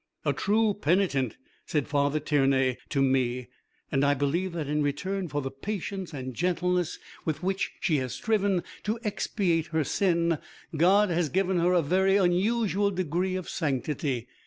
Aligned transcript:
'A 0.25 0.33
true 0.33 0.73
penitent,' 0.73 1.37
said 1.67 1.87
Father 1.87 2.19
Tiernay 2.19 2.75
to 2.89 3.03
me, 3.03 3.49
'and 3.91 4.03
I 4.03 4.15
believe 4.15 4.51
that 4.53 4.67
in 4.67 4.81
return 4.81 5.27
for 5.27 5.43
the 5.43 5.51
patience 5.51 6.11
and 6.11 6.33
gentleness 6.33 6.97
with 7.23 7.43
which 7.43 7.73
she 7.81 7.97
has 7.97 8.13
striven 8.15 8.63
to 8.85 8.97
expiate 9.03 9.67
her 9.67 9.83
sin 9.83 10.39
God 10.75 11.11
has 11.11 11.29
given 11.29 11.59
her 11.59 11.73
a 11.73 11.83
very 11.83 12.17
unusual 12.17 12.89
degree 12.89 13.35
of 13.35 13.47
sanctity.' 13.47 14.27